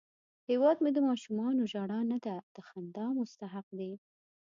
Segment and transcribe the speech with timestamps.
[0.49, 2.17] هیواد مې د ماشومانو ژړا نه،
[2.55, 3.93] د خندا مستحق دی